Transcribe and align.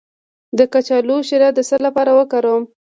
د 0.57 0.59
کچالو 0.73 1.17
شیره 1.27 1.49
د 1.53 1.59
څه 1.69 1.75
لپاره 1.85 2.11
وکاروم؟ 2.19 2.63